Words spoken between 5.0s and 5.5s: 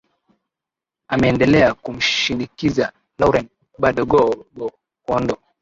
kuondo